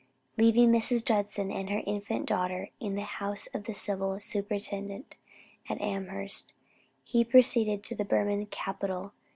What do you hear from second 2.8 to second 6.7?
the house of the civil superintendent at Amherst,